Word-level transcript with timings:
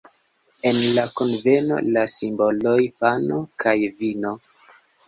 En 0.69 0.79
la 0.95 1.03
kunveno 1.19 1.77
la 1.91 2.07
simboloj: 2.17 2.75
pano 3.05 3.41
kaj 3.67 3.79
vino. 4.03 4.39